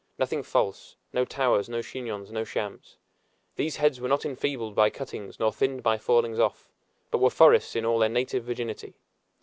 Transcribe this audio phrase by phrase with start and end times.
[0.17, 2.97] Nothing false; no towers, no chignons, no shams!
[3.55, 6.71] These head were not enfeebled by cuttings nor thinned by fallings off,
[7.11, 8.95] but were forests in all their native virginity!